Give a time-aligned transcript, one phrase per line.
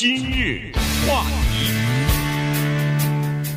[0.00, 0.70] 今日
[1.08, 1.72] 话题，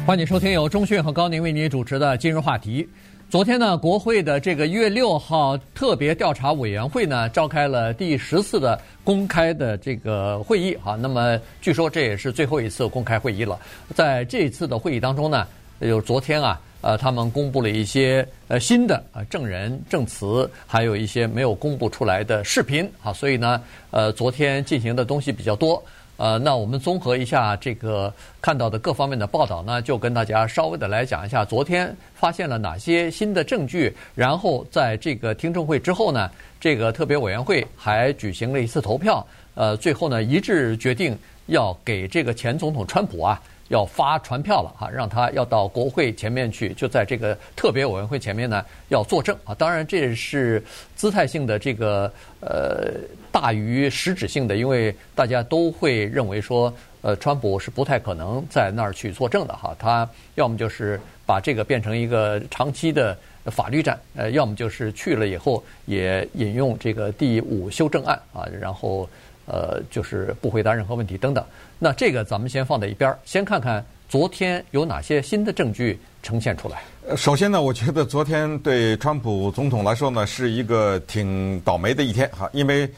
[0.07, 2.89] 欢迎收听由中讯和高宁为您主持的今日话题。
[3.29, 10.95] 昨天呢，国会的这个一月六号特别调查委员会呢，召开了第十次的公开的这个会议啊。
[10.95, 13.59] 那么据说这也是最后一次公开会议了。
[13.93, 15.47] 在这一次的会议当中呢，
[15.77, 23.13] 有昨天啊，呃，他们公布了一些呃新的啊证人证词，还有一些没有公布出来的视频啊。
[23.13, 23.61] 所以呢，
[23.91, 25.79] 呃，昨天进行的东西比较多。
[26.21, 33.91] 呃，那我们综合一下这个看到的各方面的报道呢，就跟大家稍微的来讲一下昨天发现了哪些新的证据。
[34.13, 36.29] 然后在这个听证会之后呢，
[36.59, 41.17] 这个特别委员会还举行了一次投票，呃，最后呢一致决定
[41.47, 43.41] 要给这个前总统川普啊。
[43.71, 49.55] 要发传票了哈，让他要到国会前面去，就在这个特别委员会前面呢，要作证啊。
[49.55, 50.61] 当然这是
[50.93, 52.91] 姿态性的，这个呃
[53.31, 56.71] 大于实质性的，因为大家都会认为说，
[57.01, 59.73] 呃，川普是不太可能在那儿去作证的哈。
[59.79, 69.09] 他要么就是把这个变成一个长期的法律战，呃，要么就是去了以后也引用这个第五修正案啊，然后。
[69.51, 71.43] 呃，就是不回答任何问题等等。
[71.77, 76.81] 那这个咱们先放在一边儿，先看看昨天有哪些新的证据呈现出来。
[77.17, 82.89] 首先呢，我觉得昨天对川普总统来说呢，是一个挺倒霉的一天哈，因为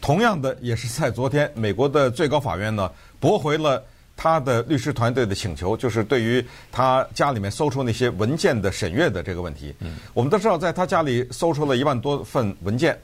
[0.00, 3.82] 同样的也是在昨天，美国的最高法院呢驳回了
[4.16, 9.74] 他的律师团队的请求，就是对于他家里面搜出那些文件的审阅的这个问题。
[9.80, 12.96] 嗯，我们都知道，在他家里搜出了一万多份文件，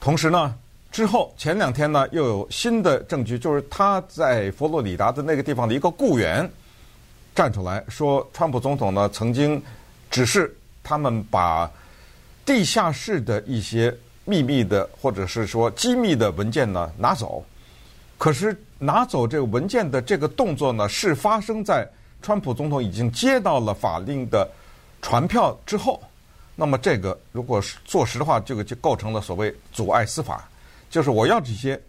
[0.00, 0.52] 同时呢。
[0.90, 6.50] 之后前两天呢，又有新的证据，就是他在佛罗里达的那个地方的一个雇员
[7.34, 9.62] 站出来说，川普总统呢曾经
[10.10, 11.70] 指示他们把
[12.44, 13.94] 地下室的一些
[14.24, 17.44] 秘密的或者是说机密的文件呢拿走。
[18.16, 21.88] 可是拿走这个文件的这个动作呢，是发生在
[22.20, 24.48] 川普总统已经接到了法令的
[25.00, 26.02] 传票之后。
[26.56, 30.48] 那么这个如果是坐实的话，这个就构成了所谓阻碍司法。
[30.90, 31.80] 就是我要这些，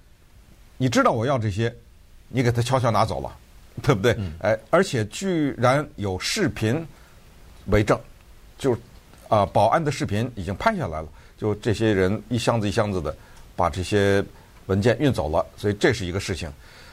[0.78, 1.74] 你知道我要这些，
[2.28, 3.36] 你给他悄悄拿走了，
[3.82, 4.18] 对不对？
[4.42, 6.86] 哎，而且居然有视频
[7.68, 8.00] 为证，
[8.58, 8.78] 就
[9.28, 11.08] 啊，保安的视频已经拍下来了。
[11.38, 13.16] 就这些人一箱子一箱子的
[13.56, 14.24] 把这些
[14.66, 16.52] 文件运走了，所以这是一个事情。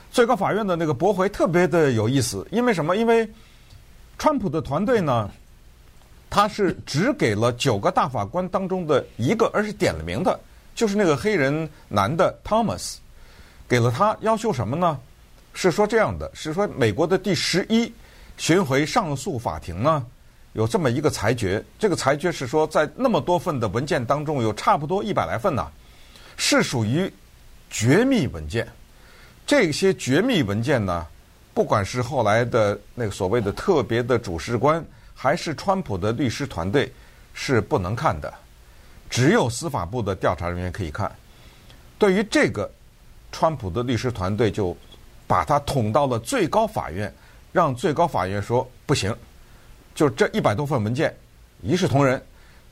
[0.09, 2.95] 最高法院的那个驳回特别的有意思，因为什么？
[2.95, 3.29] 因为
[4.17, 5.29] 川普的团队呢，
[6.29, 10.39] 他是只给了九个大法官当中的一个，而是点了名的。
[10.77, 12.97] 就是那个黑人男的 Thomas，
[13.67, 14.99] 给了他要求什么呢？
[15.51, 17.91] 是说这样的，是说美国的第十一
[18.37, 20.05] 巡回上诉法庭呢，
[20.53, 21.65] 有这么一个裁决。
[21.79, 25.67] 这个裁决是说，在那么多份的文件当中，有差不多一百来份呢，
[26.37, 27.11] 是属于
[27.71, 28.67] 绝密文件。
[29.47, 31.07] 这些绝密文件呢，
[31.55, 36.93] 不管是后来的那个所谓的特别的主事官，还是川普的律师团队，
[37.33, 38.31] 是不能看的。
[39.09, 41.11] 只有司法部的调查人员可以看。
[41.97, 42.69] 对于这个，
[43.31, 44.75] 川普的律师团队就
[45.25, 47.11] 把他捅到了最高法院，
[47.51, 49.15] 让最高法院说不行。
[49.95, 51.15] 就这一百多份文件，
[51.63, 52.21] 一视同仁，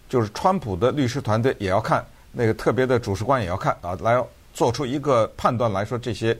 [0.07, 4.23] 就是川普的律师团队也要看，那个特别的主事官也要看啊，来
[4.53, 6.38] 做出一个判断来说，这些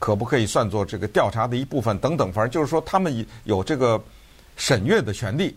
[0.00, 2.32] 可不可以算作这个调查的一部分等等。
[2.32, 4.02] 反正就是说，他们有这个
[4.56, 5.56] 审阅的权利。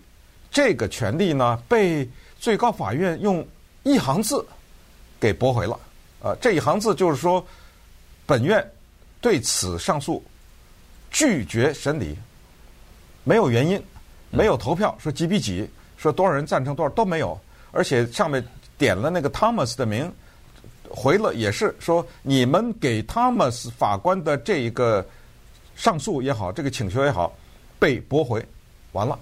[0.51, 2.07] 这个权利呢，被
[2.37, 3.43] 最高法院用。
[3.89, 4.45] 一行字
[5.19, 5.79] 给驳回了，
[6.21, 7.43] 呃，这一行字就是说，
[8.27, 8.63] 本院
[9.19, 10.23] 对此上诉
[11.09, 12.15] 拒绝审理，
[13.23, 13.81] 没有原因，
[14.29, 15.67] 没有投票，说几比几，
[15.97, 17.39] 说多少人赞成多少都没有，
[17.71, 18.45] 而且上面
[18.77, 20.11] 点了那个 Thomas 的名，
[20.87, 25.03] 回了也是说你们给 Thomas 法官的这一个
[25.75, 27.35] 上诉也好，这个请求也好，
[27.79, 28.45] 被驳回，
[28.91, 29.17] 完了。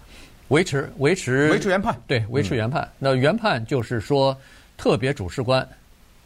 [0.50, 2.82] 维持维持维持原判，对，维持原判。
[2.84, 4.34] 嗯、那原判就是说，
[4.78, 5.68] 特别主事官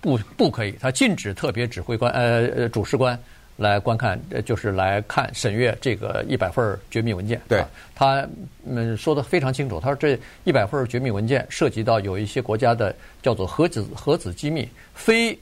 [0.01, 3.17] 不不可以，他禁止特别指挥官呃呃主事官
[3.57, 7.39] 来观看，就是来看审阅这个一百份绝密文件。
[7.47, 8.27] 对，啊、他
[8.65, 15.37] 们说的非常清楚，他说这一百份绝密文件涉及到有一些国家的叫做核子核子机密，非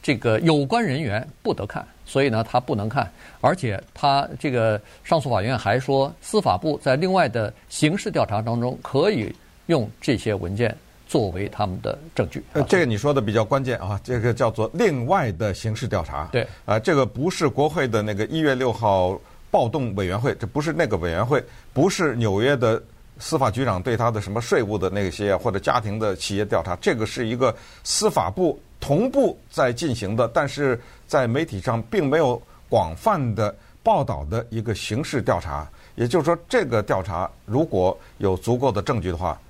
[0.00, 1.86] 这个有关人员不得看。
[2.06, 3.10] 所以呢，他不能看，
[3.42, 9.30] 而且他这个上诉法院还说，司法部在另外的刑事调查当中可以
[9.66, 10.74] 用这些文件
[11.08, 12.44] 作为他们的证据。
[12.52, 16.28] 呃，这个你说的比较关键啊，这个叫做另外的刑事调查。
[16.30, 19.20] 对，啊，这个不是国会的那个一月六号
[19.50, 22.80] 暴动委员会，这不是那个委员会，不是纽约的
[23.18, 27.52] 司法局长对他的什么税务的那些或者家庭的企业调查，这个是一个
[27.82, 30.80] 司法部同步在进行的，但是。
[31.08, 32.38] 在媒体上并没有
[32.68, 39.40] 广泛的报道的一个刑事调查，也就是说，这个调查如果有足够的证据的话，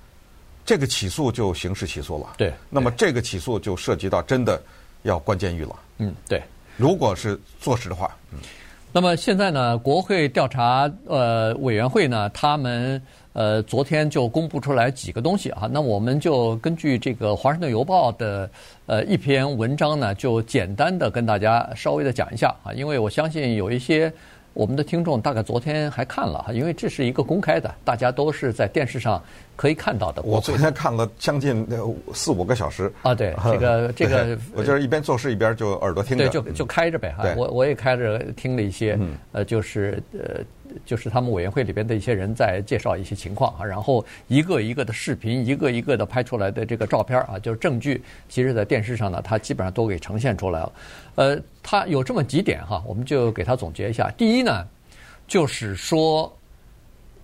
[0.69, 2.27] 这个起诉就刑事起诉了。
[2.37, 4.61] 对，那么这个起诉就涉及到真的
[5.01, 5.75] 要关监狱了。
[5.97, 6.43] 嗯，对。
[6.77, 8.37] 如果是坐实的话，嗯。
[8.91, 13.01] 那么现在呢，国会调查呃委员会呢，他们
[13.33, 15.67] 呃昨天就公布出来几个东西啊。
[15.71, 18.47] 那我们就根据这个《华盛顿邮报》的
[18.85, 24.13] 呃一篇文章呢，就简单的跟大家稍微的讲一下啊，因为我相信有一些。
[24.53, 29.21] 我们的听众大概昨天还看了哈，因为这是一个公开的，大家都是在电视上
[29.55, 30.21] 可以看到的。
[30.23, 31.67] 我昨天看了将近
[32.13, 37.23] 四五个小时啊，对，这个这个，我就是一边做事一边就耳朵听着，对，就就开着呗哈。
[37.37, 38.99] 我我也开着听了一些，
[39.31, 40.41] 呃，就是呃。
[40.85, 50.71] 就是他们委员会里边的一些人在介绍一些情况啊，然后一个一个的视频，一个一个的拍出来的这个照片啊，就是证据，其实在电视上呢，他基本上都给呈现出来了。
[51.15, 54.11] 呃，他有这么几点哈，我们就给他总结一下。
[54.17, 54.67] 第一呢，
[55.27, 56.31] 就是说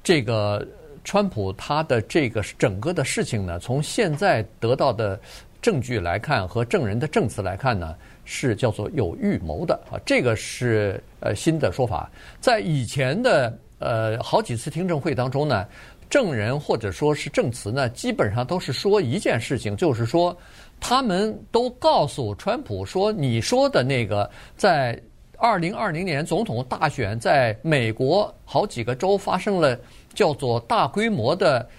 [0.04, 0.66] 这个
[1.04, 5.20] 川普他的这个整个的事情呢，从现在得到的
[5.66, 7.96] 证据来看和证人的证词来看呢。
[8.28, 12.10] 是叫做有预谋的啊，这个是呃新的说法。
[12.40, 15.64] 在以前的呃好几次听证会当中呢，
[16.10, 20.36] 证人或者说是证词呢，基本上都是说一件事情，就是说
[20.80, 24.28] 他们都告诉川普说，你说的那个
[24.58, 25.00] 在
[25.38, 29.80] 二零二零年总统大选在美国好几个州发生了
[30.16, 31.70] 叫做大规模的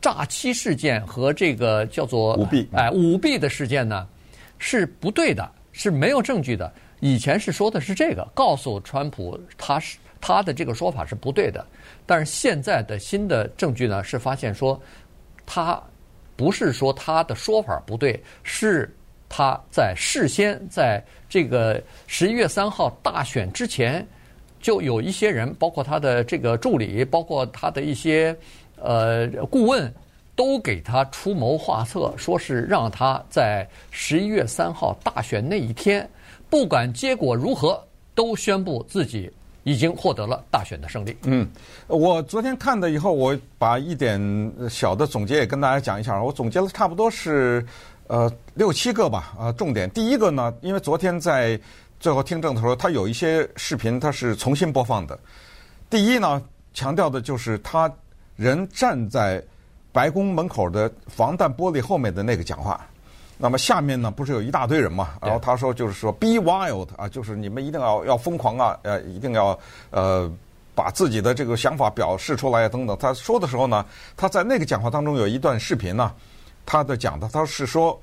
[0.00, 4.06] 诈欺事件和这个叫做舞弊哎舞弊的事件呢
[4.58, 5.50] 是不对的。
[5.70, 6.72] 是没有证据的。
[6.98, 11.64] 以前是说的是这个，告诉川普他是他的这个说法是不对的。
[12.04, 14.80] 但是现在的新的证据呢，是发现说
[15.46, 15.80] 他
[16.34, 18.92] 不是说他的说法不对，是
[19.28, 24.04] 他在事先在这个十一月三号大选之前，
[24.58, 28.36] 就有一些人，包括他的这个助理，包括他的一些
[28.82, 29.92] 呃顾问。
[30.38, 36.08] 都给他出谋划策，说是让他在十一月三号大选那一天，
[36.48, 37.84] 不管结果如何，
[38.14, 39.28] 都宣布自己
[39.64, 41.16] 已经获得了大选的胜利。
[41.24, 41.44] 嗯，
[41.88, 46.22] 我昨天看了以后，我把一点小的总结也跟大家讲一下。
[46.22, 47.66] 我总结了差不多是
[48.06, 49.90] 呃六七个吧，啊，重点。
[49.90, 51.58] 第一个呢，因为昨天在
[51.98, 55.18] 最后听证的时候，他有一些视频他是重新播放的。
[55.90, 56.40] 第一呢，
[56.72, 57.92] 强调的就是他
[58.38, 59.44] 人站在。
[59.90, 62.86] 白宫门口的防弹玻璃后面的那个讲话，
[63.38, 65.14] 那么下面呢，不是有一大堆人嘛？
[65.20, 69.58] 然后他说就是说 “be wild” 啊，就是你们一定要要疯狂啊，呃，一定要
[69.90, 70.30] 呃
[70.74, 72.96] 把自己的这个想法表示出来啊，等等。
[72.98, 76.12] 他说的时候呢，他在那个讲话当中有一段视频呢，
[76.66, 77.98] 他的讲的他是说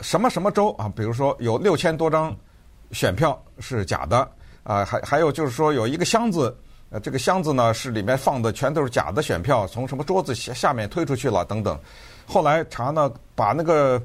[0.00, 2.36] 什么什么州啊，比如说有六千多张
[2.92, 4.28] 选票是假的
[4.62, 6.54] 啊，还还有就是说有一个箱子。
[6.92, 11.78] 呃，这个箱子呢，是里面放的全都是假的选票，从什么桌子下下面推出去了等等。
[12.26, 14.00] 后来查呢，把那个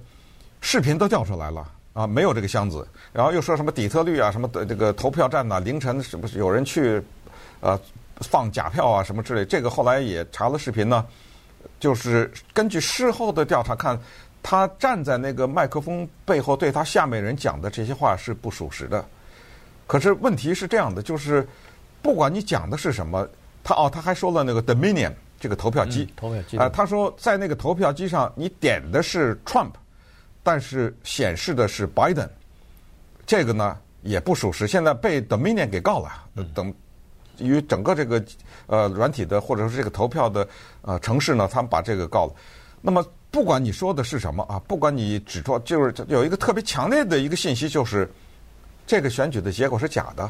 [0.61, 2.87] 视频都调出来了啊，没有这个箱子。
[3.11, 7.03] 然后又说什么底特律啊，什么的这个投票站呐，凌晨是不是有人去
[7.59, 7.77] 呃
[8.21, 9.43] 放假票啊什么之类？
[9.43, 11.05] 这个后来也查了视频呢，
[11.81, 13.99] 就是根据事后的调查看，
[14.41, 19.03] 他站在那个麦克风背后对他下面人讲的这些话是不属实的。
[19.85, 21.45] 可是问题是这样的，就是。
[22.07, 23.27] 不管你讲的是什么，
[23.61, 26.57] 他哦，他还说了那个 Dominion 这个投票机，投票机。
[26.57, 29.71] 啊，他说在那个投票机上你点的是 Trump，
[30.41, 32.29] 但是显示的是 Biden，
[33.25, 36.09] 这个呢也不属实，现在被 Dominion 给告了，
[36.53, 36.73] 等
[37.39, 38.23] 于整个这个
[38.67, 40.47] 呃软体的或者说这个投票的
[40.83, 42.33] 呃城市呢，他们把这个告了。
[42.79, 48.09] 那么不管你说的是什么啊，不管你指出就是有一个特别强烈的一个信息，就是
[48.85, 50.29] 这个选举的结果是假的。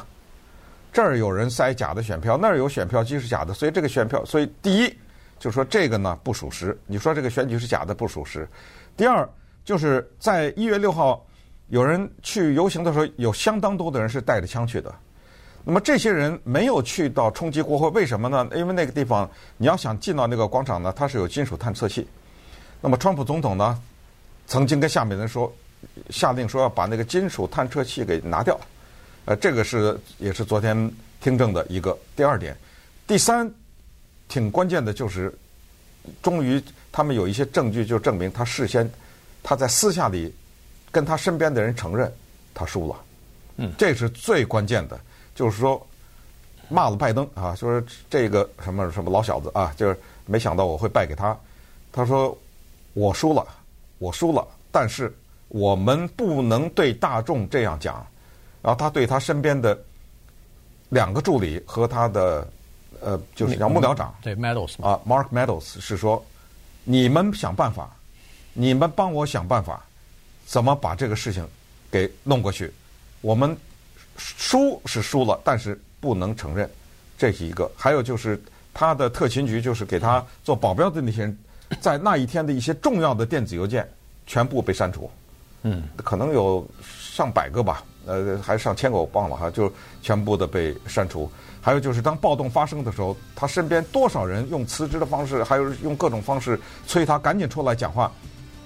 [0.92, 4.94] 这儿有人塞假的选票，那儿有选票机是假的，所以这个选票，所以第一
[5.38, 6.76] 就说这个呢不属实。
[6.88, 8.48] 你说这个选举是假的不属实。
[8.96, 9.28] 第二
[9.64, 11.24] 就是在一月六号
[11.68, 14.94] 有人去游行的时候，有相当多的人是带着枪去的。
[15.64, 18.48] 那么这些人没有去到冲击国会，为什么呢？
[18.56, 22.08] 因为那个地方你要想进到那个广场呢，它是有金属探测器。
[22.82, 23.78] 那么川普总统呢
[24.48, 25.54] 曾经跟下面人说，
[26.10, 28.60] 下令说要把那个金属探测器给拿掉。
[29.28, 32.56] 呃，这个是也是昨天听证的一个第二点，
[33.06, 33.52] 第三，
[34.30, 35.38] 挺关键的就是，
[36.22, 38.90] 终于他们有一些证据，就证明他事先
[39.44, 40.34] 他在私下里
[40.92, 42.10] 跟他身边的人承认
[42.54, 42.96] 他输了，
[43.58, 44.98] 嗯，这是最关键的，
[45.36, 45.86] 就是说
[46.70, 51.38] 骂了拜登啊，说这个什么什么老小子啊，就是没想到我会败给他，
[51.92, 52.36] 他说
[52.94, 53.46] 我输了，
[53.98, 55.14] 我输了，但是
[55.50, 58.08] 我们不能对大众这样讲。
[58.62, 59.78] 然后他对他身边的
[60.90, 62.48] 两个助理和他的
[63.02, 66.26] 呃，就是叫幕僚长，对 Meadows 啊，Mark Meadows 是说，
[66.84, 67.96] 你们想办法，
[68.54, 69.86] 你们帮我想办法，
[70.46, 71.48] 怎么把这个事情
[71.92, 72.74] 给弄过去？
[73.22, 73.56] 我们
[74.18, 76.70] 输是输了，但是不能承认，
[77.18, 77.70] 这是一个。
[77.76, 78.42] 还有就是
[78.74, 81.38] 他的特勤局，就是给他做保镖的那些人，
[81.80, 83.88] 在那一天的一些重要的电子邮件
[84.26, 85.10] 全部被删除，
[85.62, 86.68] 嗯，可能有
[87.18, 87.84] 上百个吧。
[88.06, 91.30] 呃，还是上千个我忘了哈，就全部的被删除。
[91.60, 98.12] 还有就是，当暴动发生的时候，他身边多少人用辞职的方式，还有用各种方式催他赶紧出来讲话，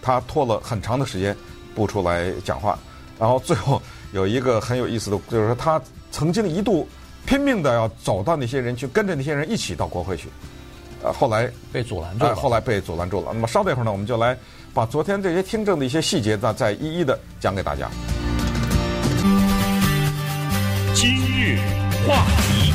[0.02, 1.36] 他拖了很长的时间
[1.74, 2.78] 不出来讲话。
[3.18, 3.82] 然后最后
[4.12, 5.82] 有一个很有意思的，就是说他
[6.12, 6.88] 曾经一度
[7.26, 10.28] 拼命的要走到那些人去，跟着那些人一起到国会去，
[11.02, 12.36] 呃，后来被阻拦住了。
[12.36, 13.32] 后来被阻拦住了。
[13.34, 14.38] 那么稍等一会儿呢，我们就来
[14.72, 17.90] 把昨天这些听证的一些细节呢，再一一的讲给大家。
[22.12, 22.74] 话题，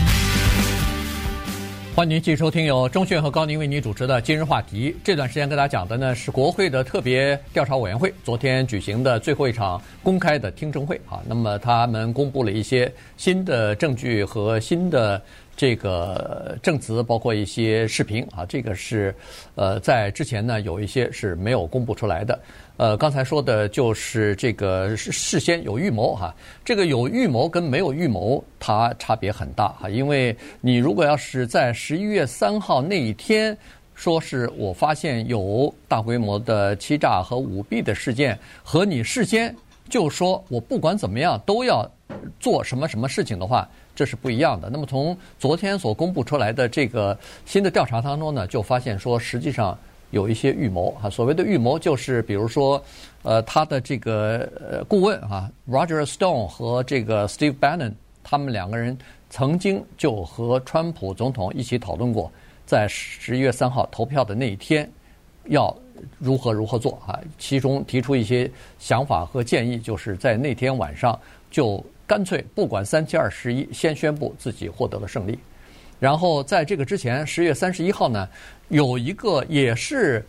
[1.94, 4.90] 欢迎您继续收听由钟迅和高宁为您主持的《今日话题》。
[5.04, 11.20] 这段时间跟大家讲的呢是国会的特别调查委员会昨天举行的最后一场公开的听证会啊。
[11.26, 15.20] 那么他们公布了一些新的证据和新的
[15.54, 18.46] 这个证词，包括一些视频啊。
[18.46, 19.14] 这个是
[19.54, 22.40] 呃在之前呢有一些是没有公布出来的。
[22.78, 33.56] 呃，刚才说的就是这个事事先有预谋哈，这个有预谋跟没有预谋它差别很大哈，因为你如果要是在十一月三号那一天
[33.94, 39.56] 说是我发现有大规模的欺诈和舞弊的事件，和你事先
[39.88, 41.90] 就说我不管怎么样都要
[42.38, 44.68] 做什么什么事情的话，这是不一样的。
[44.68, 49.78] 那么从昨天所公布出来的这个新的调查当中呢，就发现说实际上。
[50.10, 52.82] 有一些预谋哈，所谓的预谋就是，比如说，
[53.22, 58.96] 呃，他的这个呃顾问哈，Roger Stone 和这个 Steve Bannon，他们两个人
[59.28, 62.30] 曾经就和川普总统一起讨论过，
[62.64, 64.88] 在十一月三号投票的那一天
[65.46, 65.76] 要
[66.18, 71.18] 如何如何做啊，其中提出一些想法和建议，就是在那天晚上
[71.50, 75.36] 就干脆不管三七二十一，先宣布自己获得了胜利。
[75.98, 78.28] 然后在这个之前，十月三十一号呢，
[78.68, 80.22] 有一个也是，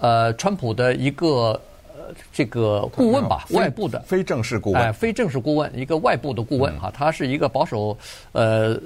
[0.00, 1.60] 呃，川普的一个
[1.96, 7.96] 呃这个顾问吧，外部的非正式顾问，哎，非正式顾问，一个外部的顾问哈，他是一个保守
[8.32, 8.76] 呃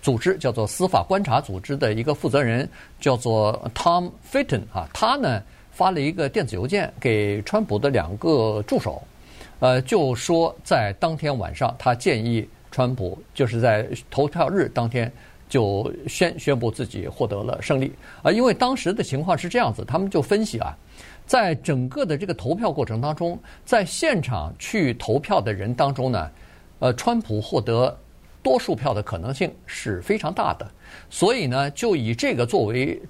[0.00, 2.66] 组织，叫做司法观察组织的一个负责人，
[2.98, 9.02] 叫做 Tom Fitton 啊，他呢发了一个电子邮件给川普的两个助手，
[9.60, 15.12] 呃，就说在当天晚上，他建议川普就是在投票日当天。
[15.54, 17.92] 就宣宣布自己获得了胜利
[18.24, 18.32] 啊！
[18.32, 20.76] 因为当时的情况是这样子，他们就分析啊，
[21.26, 26.28] 在整个的这个投票过程当中，在现场去投票的人当中呢，
[26.80, 27.96] 呃，川普获得
[28.42, 30.68] 多数票的可能性是非常大的，
[31.08, 33.00] 所以呢，就以这个作为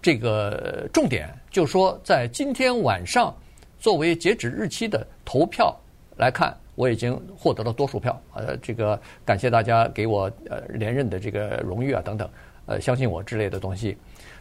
[0.00, 3.36] 这个重点，就说在今天晚上
[3.78, 5.78] 作为截止日期的投票
[6.16, 6.56] 来看。
[6.80, 12.26] 我已经获得了多数票，呃，这个感谢大家给我呃连任的这个荣誉啊等等，
[12.64, 13.94] 呃，相信我之类的东西。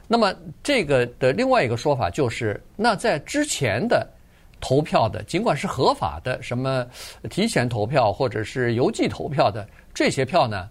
[0.07, 4.07] 那么这个的另外一个说法就是，那在之前的
[4.61, 6.87] 投票的，尽管是合法的，什么
[7.29, 10.69] 提前投票或者是邮寄投票的这些票呢，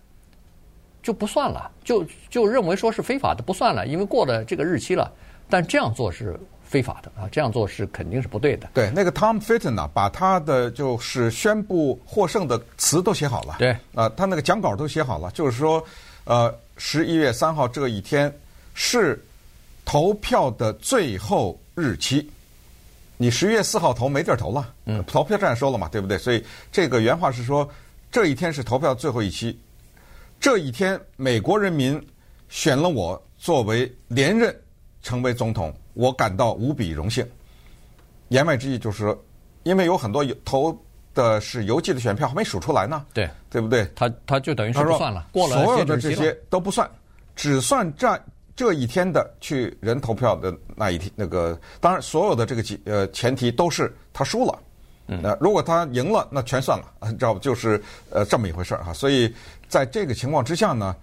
[1.03, 5.13] 就不算了，就就认为说是非法的不算了，因为过了这个日期了。
[5.51, 6.35] 但这样做是。
[6.69, 8.69] 非法的啊，这样做是肯定是不对的。
[8.75, 13.57] 对，那个 Tom Fitton 呢，把他的就是宣布获胜的词都写好了。
[13.59, 15.83] 对，啊，他那个讲稿都写好了，就是说，
[16.25, 18.31] 呃，十一月三号这一天
[18.75, 19.19] 是
[19.87, 22.31] 投票的最后日期。
[23.17, 26.19] 你十一月四号投没地儿投了，嗯，投票站收了嘛，对不对？
[26.19, 27.69] 所以这个原话是说，
[28.13, 29.59] 这一天是投票最后一期，
[30.39, 32.01] 这一天美国人民
[32.51, 34.55] 选了我作为连任，
[35.03, 35.75] 成为总统。
[35.99, 37.27] 我感到无比荣幸。
[38.29, 39.17] 言外之意就是，
[39.65, 40.77] 因为有很多投
[41.13, 43.85] 的是邮寄的选票还没数出来呢，对对不对？
[43.97, 46.89] 他他就等于是不算了，过了所有的这些都不算，
[47.35, 48.17] 只算这
[48.55, 51.11] 这一天的去人投票的那一天。
[51.17, 54.57] 那个当然，所有的这个几呃前提都是他输了。
[55.09, 56.85] 嗯，那如果他赢了，那全算了，
[57.19, 57.41] 知道不？
[57.41, 58.93] 就是呃这么一回事儿哈。
[58.93, 59.35] 所以
[59.67, 60.95] 在这个情况之下呢，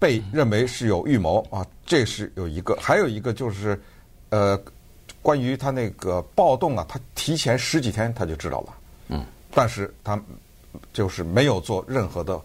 [0.00, 3.80] 被认为是有预谋啊，这是有一个，还有一个就是。
[4.32, 4.58] 呃，
[5.20, 8.74] 关于他那个暴动啊，他提前十几天他就知道了，
[9.10, 9.22] 嗯，
[9.54, 10.18] 但是他
[10.90, 12.40] 就是没有做任何的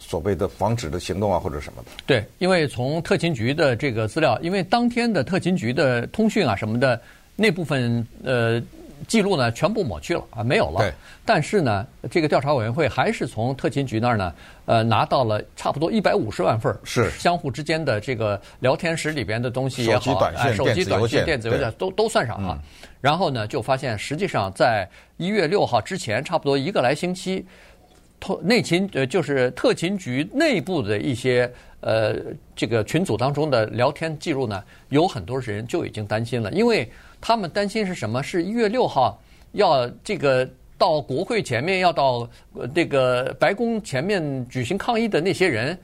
[0.00, 1.90] 所谓的防止的行动啊，或者什么的。
[2.06, 7.00] 对，因为从特勤局的这个资料，因为当天的特勤局的通讯啊什么的
[7.36, 8.60] 那部分，呃，
[9.06, 10.80] 记录呢全部抹去了啊，没有了。
[10.80, 10.92] 对。
[11.24, 22.58] 但是呢，这个调查委员会还是从特勤局那儿呢，呃，拿到了差不多一百五十万份儿是相互之间的这个聊天室里边的东西也好，手机短信、哎、手机短信、电子邮件都都算上啊。
[22.58, 24.88] 嗯、然后呢，就发现实际上在
[25.18, 27.44] 一月六号之前，差不多一个来星期，
[28.20, 32.16] 特内勤呃就是特勤局内部的一些呃
[32.56, 36.88] 这个群组当中的聊天记录呢，有很多人就已经担心了，因为。
[37.20, 38.22] 他们担心是什么？
[38.22, 39.20] 是一月六号
[39.50, 40.48] 要这个
[40.78, 42.30] 到国会前面，要到
[42.72, 45.76] 这个白宫前面举行抗议的那些人，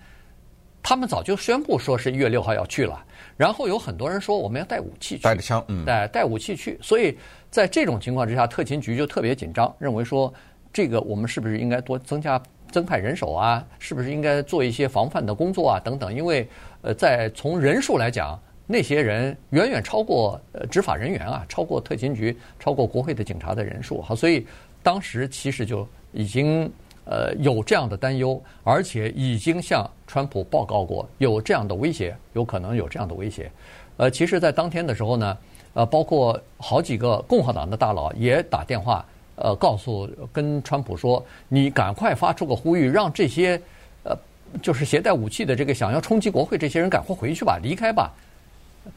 [0.81, 3.05] 他们早就宣布说是一月六号要去了。
[3.37, 6.79] 然后有很多人说我们要带武器去，带着枪，嗯，带带武器去。
[6.81, 7.19] 所以
[7.51, 10.33] 在这种情况之下，特勤局就特别紧张，认为说
[10.75, 12.39] 这个我们是不是应该多增加
[12.71, 13.67] 增派人手啊？
[13.79, 15.81] 是不是应该做一些防范的工作啊？
[15.83, 16.15] 等等。
[16.15, 16.47] 因为
[16.83, 18.39] 呃，在从人数来讲。
[18.67, 24.01] 那些人远远超过呃执法人员啊，超过特勤局，超过国会的警察的人数。
[24.01, 24.47] 好，所以
[24.83, 26.65] 当时其实就已经
[27.05, 33.53] 呃有这样的担忧，而且已经向川普报告过有这样的威胁，有可能有这样的威胁。
[33.99, 35.37] 呃，其实，在当天的时候呢，
[35.75, 39.05] 呃，包括好几个共和党的大佬也打电话
[39.37, 43.61] 呃告诉跟川普说，你赶快发出个呼吁，让这些
[44.03, 44.17] 呃
[44.63, 48.13] 就是携带武器的这个想要冲击国会这些人赶快回去吧，离开吧。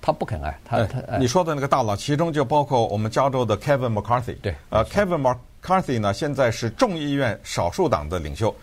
[0.02, 4.36] 他不肯哎，他他、哎、你说的那个大佬，其中就包括我们加州的 Kevin McCarthy。
[4.42, 5.22] 对，呃，Kevin
[5.64, 8.54] McCarthy 呢，现在是众议院少数党的领袖。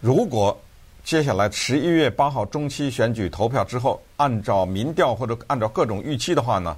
[0.00, 0.54] 如果
[1.02, 6.76] 接下来十一月八号中期选举投票之后，按照民调或者按照各种预期的话呢，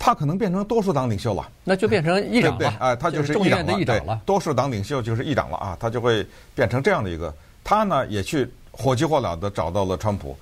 [0.00, 1.46] 他可能变成多数党领袖了。
[1.62, 2.78] 那就变成议长了，对不对？
[2.80, 3.50] 哎，他就是众议
[3.84, 4.20] 长了。
[4.24, 7.32] 多数党领袖就是议长了啊，他就会变成这样的一个。
[7.62, 10.34] 他呢也去火急火燎的找到了川普，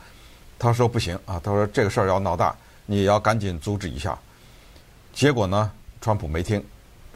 [0.59, 2.55] 他说不行啊，他说这个事儿要闹大。
[2.87, 4.19] 你要赶紧阻止一下，
[5.13, 5.71] 结果呢？
[6.01, 6.65] 川普没听。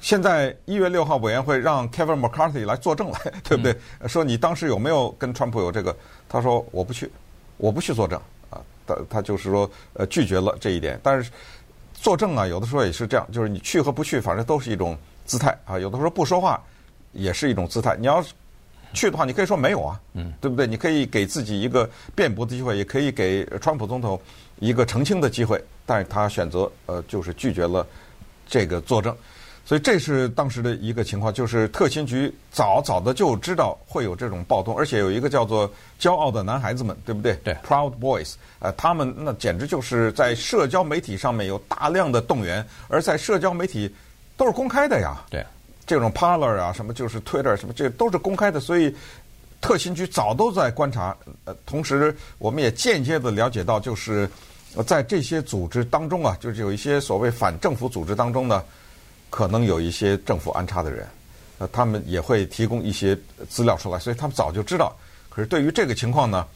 [0.01, 3.73] 现在一月六号委员会让 Kevin McCarthy 来作证来，对不对？
[4.01, 5.97] 嗯、说你当时有没有跟川普有这个？
[6.29, 7.09] 他说我不去，
[7.57, 8.21] 我不去作证
[8.51, 8.61] 啊。
[8.85, 10.99] 他他就是说呃拒绝了这一点。
[11.01, 11.31] 但是
[12.03, 15.79] 作证啊，有的时候也是这样，就是你去和不去，反正都是一种姿态啊。
[15.79, 16.61] 有的时候不说话
[17.13, 17.97] 也是一种姿态。
[17.97, 18.23] 你要
[18.93, 20.67] 去的话，你可以说没有啊，嗯，对不对？
[20.67, 24.21] 你可以给自己一个辩驳的机会，也可以给川普总统。
[24.59, 27.87] 一个澄清的机会，但是他选择呃，就是拒绝了
[28.47, 29.17] 这个作证，
[29.65, 35.71] 所以这是当时的一个情况，就是特勤局早早的就知道会有这种暴动，而且有一个叫做
[36.01, 37.35] “骄傲的男孩子们”，对不对？
[37.45, 43.93] 对，Proud Boys，呃，他们那简直就是在社交媒体上面有大量的动员，而在社交媒体
[44.37, 45.23] 都是公开的呀。
[45.31, 45.45] 对，
[45.87, 48.95] 这种 Parler 啊，什么就是 Twitter 什么，这都是公开的，所以。
[49.63, 54.29] 特勤局早都在观察，呃，同时我们也间接的了解到，就是
[54.85, 58.61] 在这些组织当中啊，就是有一些所谓反政府组织当中呢，
[59.33, 61.09] 可能有一些政府安插的人，
[61.57, 63.19] 呃，他们也会提供一些
[63.49, 64.95] 资料出来，所以他们早就知道。
[65.31, 66.47] 可是对于这个情况呢，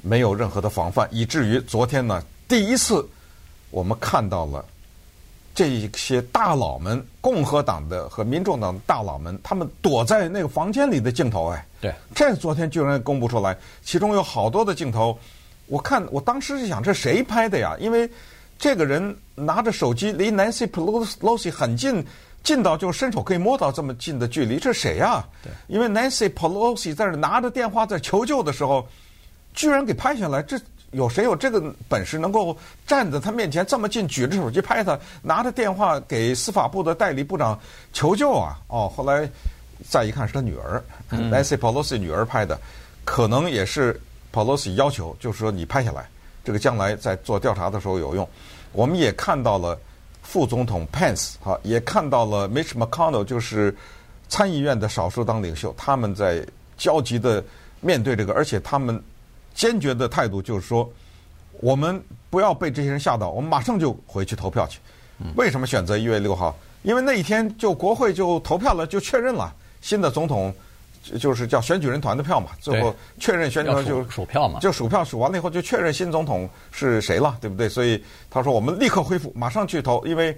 [0.00, 3.06] 没有任何的防范，以至于昨天呢，第一次
[3.70, 4.64] 我们看到了。
[5.54, 15.18] 这些大佬们，共和党的和民众党的大佬们，他们躲在那个房间里的镜头，哎，对，这昨天居然公布出来，其中有好多的镜头，
[15.66, 17.76] 我看我当时是想，这谁拍的呀？
[17.80, 18.08] 因为
[18.58, 22.04] 这个人拿着手机离 Nancy Pelosi 很近，
[22.42, 25.24] 近到就伸手可以摸到这么近的距离，这谁呀？
[25.42, 28.86] 对，因为 Nancy Pelosi 在这拿着电话在求救的时候，
[29.54, 30.60] 居然给拍下来，这。
[30.92, 37.60] 有谁有这个本事能够站在他面前这么近，举着手机拍他，拿着电话给司法部的代理部长
[37.92, 38.58] 求救啊？
[38.68, 39.28] 哦，后来
[39.86, 42.58] 再一看是他女儿，Nancy Pelosi 女儿拍的，
[43.04, 44.00] 可能也是
[44.32, 46.08] Pelosi 要求，就是说你拍下来，
[46.48, 48.26] 这个将来在做调查的时候有用。
[48.72, 49.78] 我们也看到了
[50.22, 53.76] 副总统 Pence 哈，也看到了 Mitch McConnell，就是
[54.30, 56.42] 参议院的少数党领袖，他们在
[56.78, 57.44] 焦急的
[57.82, 58.98] 面对这个，而且他们。
[59.54, 60.88] 坚决的态度就是说，
[61.58, 64.78] 我们不要被这些人吓到，我们马上就回去投票去。
[65.34, 66.56] 为什么选择一月六号？
[66.84, 70.54] 因为那一天就国会就投票了，就确认了新的总统，
[71.18, 72.50] 就是叫选举人团的票嘛。
[72.60, 77.68] 最后确认选举人就数票嘛，就数票数完了以后就确认新总统是谁了，对不对？
[77.68, 80.36] 所以他说我们立刻恢复，马上去投，因为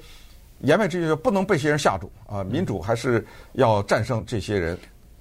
[0.61, 2.45] 言外之意不能被这些人吓住啊！
[2.45, 4.79] 民主还是要战胜这些人。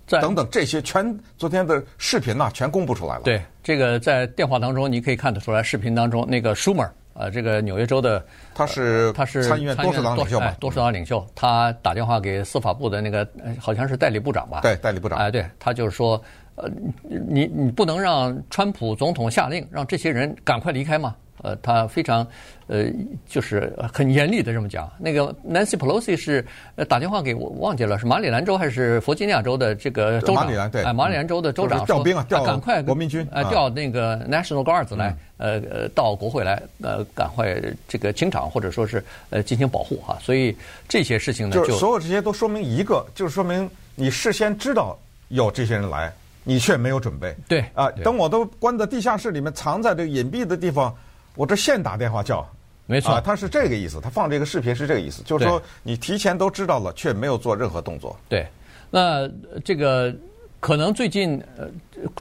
[0.09, 3.21] 等等，这些全昨天的视频呐，全公布出来了。
[3.21, 8.23] 对，这个在电话当中你可以看得出来，视频当中那个舒默尔，呃，这个纽约州的，
[8.55, 13.27] 他是他是参议院多数党领袖嘛，多数党领袖，他打电话给司法部的那个
[13.59, 14.61] 好像是代理部长吧？
[14.61, 15.17] 对，代理部长。
[15.17, 16.21] 哎，对，他就是说，
[16.55, 16.69] 呃，
[17.03, 21.15] 你你不能让川普总统下令让这些人赶快离开吗？
[21.41, 22.25] 呃，他非常
[22.67, 22.85] 呃，
[23.27, 24.91] 就是很严厉的这么讲。
[24.99, 30.45] 那个 Nancy Pelosi 是呃打电话给我忘记了是马里兰州还是弗吉尼亚州的这个州长？
[30.45, 37.55] 马里兰对，哎，马里兰州的州长调兵啊，调赶快国民军，啊，调那个 National Guards 来，呃呃，到国会来，呃，赶快
[37.87, 40.17] 这个清场或者说是呃进行保护哈。
[40.21, 40.55] 所以
[40.87, 44.97] 这些事情呢，就所有这些都说明一个，就是说明你事先知道
[45.29, 46.11] 有这些人来。
[46.45, 50.95] 你却没有准备，对啊，等我都关在地下室里面，藏在这个隐蔽的地方，
[51.35, 52.47] 我这现打电话叫，
[52.85, 58.17] 没错，他是这个意思，他放这个视频是这个意思，就是说你提前都知道了，却没有做任何动作。
[58.27, 58.45] 对，
[58.89, 59.29] 那
[59.63, 60.13] 这个
[60.59, 61.67] 可能最近呃，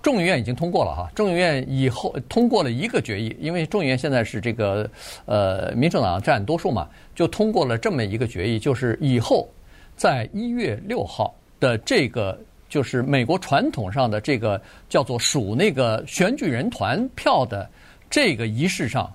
[0.03, 4.89] 众议院已经通过了哈，众议院以后通过了一个决议，因为众议院现在是这个
[5.25, 9.49] 呃民主党占多数嘛，就通过了这么一个决议，就是以后
[9.97, 12.39] 在一月六号的这个。
[12.71, 17.67] 就是美国传统上的这个叫做数那个选举人团票的
[18.11, 19.13] 这个仪式上，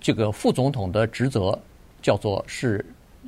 [0.00, 1.58] 这个副总统的职责
[2.02, 2.84] 叫做是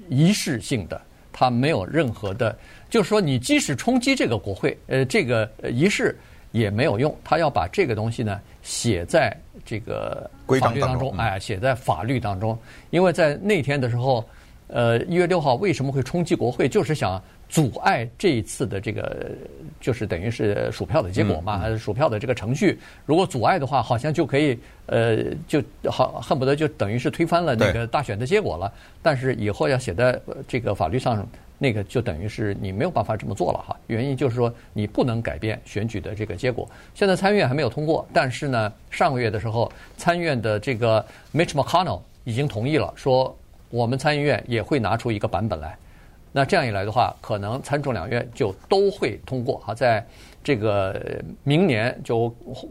[0.09, 1.01] 仪式性的，
[1.33, 2.57] 他没有任何的，
[2.91, 6.19] 就是说你即使冲击这个国会，呃，这个仪式
[6.53, 10.29] 也没有用，他要把这个东西呢写在这个
[10.61, 12.59] 法律当中，哎，写在法律当中，
[12.91, 14.25] 因为在那天的时候，
[14.67, 17.23] 呃，一月六号为什么会冲击国会，就是想。
[17.49, 19.27] 阻碍这一次的这个，
[19.81, 22.79] 就是等于是数票的结果嘛，数票的这个程序。
[23.05, 28.73] 如果阻碍的话，好像就可以，呃，就好恨不得就等于是推翻了那个大选的结果了。
[29.01, 33.77] 但是以后要写在这个法律上，那个就等于是你没有办法这么做了哈。
[33.87, 36.69] 原因就是说你不能改变选举的这个结果。
[36.95, 43.35] 现在参议院还没有通过，但是呢，上个月的时候，参议院的这个 Mitch McConnell 已经同意了，说
[43.71, 45.79] 我们参议院也会拿出一个版本来。
[46.37, 50.07] 那这样一来的话，可能参众两院就都会通过啊，在
[50.44, 51.01] 这个
[51.44, 52.29] 明年就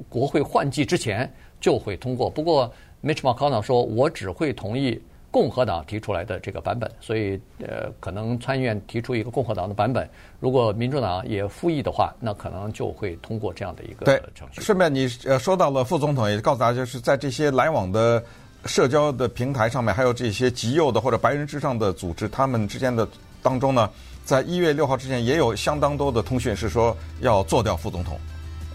[0.08, 1.28] 国会换季之前
[1.60, 2.30] 就会通过。
[2.30, 2.72] 不过
[3.04, 5.02] ，Mitch McConnell 说，我只会同意
[5.32, 10.08] 共和党提出来的这个版本，所以呃，可能参议院提出一个共和党的版本，
[10.40, 14.62] 如果民主党也复议的话，那可能就会通过这样的一个程序。
[14.62, 18.24] 顺便你呃说到了副总统，也告诉大家，就是在这些来往的
[18.66, 23.08] 社交的平台上面，还有这些极右的或者白人至上的组织，他们之间的。
[23.46, 23.88] 当中呢，
[24.26, 28.20] 在一月六号之前，也有相当多的通讯是说要做掉副总统，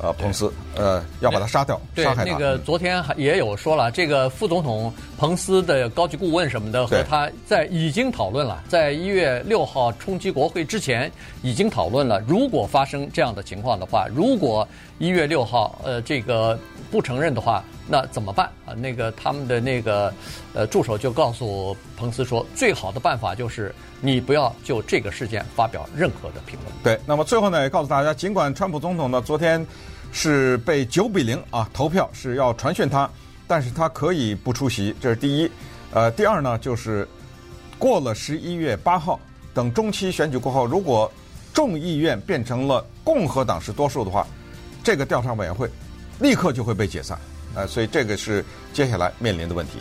[0.01, 2.31] 呃，彭斯，呃，要把他杀掉，杀害他。
[2.31, 11.11] 那个昨天还也有说了，这个副总统彭斯的高级顾问什么的和他在已经讨论了，在一月六号冲击国会之前
[11.43, 14.67] 已经讨论了，如果发生这样的情况的话，如果
[15.01, 16.57] 一月六号呃这个
[16.93, 17.65] 不承认的话。
[17.91, 18.73] 那怎么办啊？
[18.73, 20.15] 那个他们的那个
[20.55, 26.73] 呃助手就告诉彭斯说，最好的办法就是你不要就这个事件发表任何的评论。
[26.85, 29.67] 对，那么最后呢，也告诉大家，尽管川普总统呢昨天
[30.13, 33.11] 是被九比零啊投票是要传讯他，
[33.49, 35.51] 但是他可以不出席，这是第一。
[35.93, 37.09] 呃，第二呢，就是
[37.77, 39.19] 过了十一月八号，
[39.53, 41.11] 等中期选举过后，如果
[41.53, 44.25] 众议院变成了共和党是多数的话，
[44.85, 45.69] 这个调查委员会
[46.21, 47.19] 立刻就会被解散。
[47.55, 49.79] 啊，所以这个是接下来面临的问题。